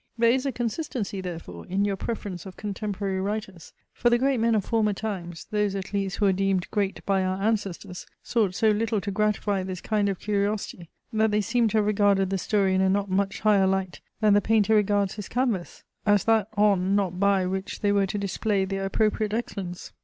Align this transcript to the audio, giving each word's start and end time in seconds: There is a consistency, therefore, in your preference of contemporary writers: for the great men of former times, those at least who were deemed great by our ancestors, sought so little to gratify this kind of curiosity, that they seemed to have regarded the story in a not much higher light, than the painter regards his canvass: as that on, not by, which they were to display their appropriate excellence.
There 0.17 0.31
is 0.31 0.47
a 0.47 0.51
consistency, 0.51 1.21
therefore, 1.21 1.67
in 1.67 1.85
your 1.85 1.95
preference 1.95 2.47
of 2.47 2.57
contemporary 2.57 3.21
writers: 3.21 3.71
for 3.93 4.09
the 4.09 4.17
great 4.17 4.39
men 4.39 4.55
of 4.55 4.65
former 4.65 4.93
times, 4.93 5.45
those 5.51 5.75
at 5.75 5.93
least 5.93 6.17
who 6.17 6.25
were 6.25 6.33
deemed 6.33 6.71
great 6.71 7.05
by 7.05 7.23
our 7.23 7.39
ancestors, 7.39 8.07
sought 8.23 8.55
so 8.55 8.69
little 8.69 8.99
to 8.99 9.11
gratify 9.11 9.61
this 9.61 9.79
kind 9.79 10.09
of 10.09 10.17
curiosity, 10.19 10.89
that 11.13 11.29
they 11.29 11.39
seemed 11.41 11.69
to 11.69 11.77
have 11.77 11.85
regarded 11.85 12.31
the 12.31 12.39
story 12.39 12.73
in 12.73 12.81
a 12.81 12.89
not 12.89 13.11
much 13.11 13.41
higher 13.41 13.67
light, 13.67 14.01
than 14.21 14.33
the 14.33 14.41
painter 14.41 14.73
regards 14.73 15.13
his 15.17 15.29
canvass: 15.29 15.83
as 16.03 16.23
that 16.23 16.47
on, 16.57 16.95
not 16.95 17.19
by, 17.19 17.45
which 17.45 17.81
they 17.81 17.91
were 17.91 18.07
to 18.07 18.17
display 18.17 18.65
their 18.65 18.85
appropriate 18.85 19.35
excellence. 19.35 19.93